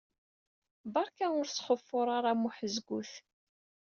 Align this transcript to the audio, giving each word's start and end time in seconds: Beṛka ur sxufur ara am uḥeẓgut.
Beṛka 0.93 1.27
ur 1.39 1.45
sxufur 1.49 2.07
ara 2.17 2.29
am 2.35 2.43
uḥeẓgut. 2.47 3.11